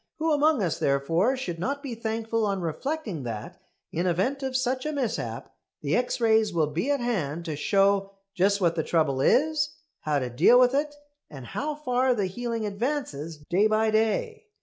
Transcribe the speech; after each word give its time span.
Who 0.17 0.31
among 0.31 0.63
us 0.63 0.79
therefore 0.79 1.37
should 1.37 1.59
not 1.59 1.83
be 1.83 1.93
thankful 1.93 2.43
on 2.43 2.59
reflecting 2.61 3.21
that, 3.21 3.61
in 3.91 4.07
event 4.07 4.41
of 4.41 4.57
such 4.57 4.83
a 4.83 4.91
mishap, 4.91 5.53
the 5.83 5.95
X 5.95 6.19
rays 6.19 6.51
will 6.51 6.65
be 6.71 6.89
at 6.89 6.99
hand 7.01 7.45
to 7.45 7.55
show 7.55 8.15
just 8.33 8.59
what 8.59 8.75
the 8.75 8.81
trouble 8.83 9.21
is, 9.21 9.75
how 9.99 10.17
to 10.17 10.31
deal 10.31 10.59
with 10.59 10.73
it, 10.73 10.95
and 11.29 11.45
how 11.45 11.75
far 11.75 12.15
the 12.15 12.25
healing 12.25 12.65
advances 12.65 13.37
day 13.47 13.67
by 13.67 13.91
day? 13.91 14.47